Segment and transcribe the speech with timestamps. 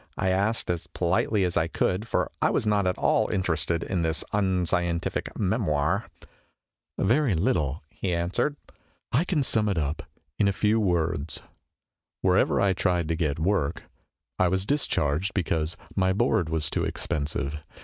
[0.17, 4.01] I asked as politely as I could, for I \vas not at all interested in
[4.01, 6.05] this unscientific memoir."
[6.97, 8.55] Very little," he answered."
[9.11, 10.01] I can sum it up
[10.39, 11.43] in a few words.
[12.23, 13.83] Wherever I tried to get work,
[14.39, 17.57] I was discharged, because my board was too expensive.